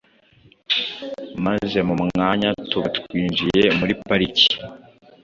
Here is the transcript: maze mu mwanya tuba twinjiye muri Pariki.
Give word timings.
maze 1.45 1.77
mu 1.87 1.95
mwanya 2.03 2.49
tuba 2.69 2.87
twinjiye 2.97 3.65
muri 3.79 3.93
Pariki. 4.07 4.47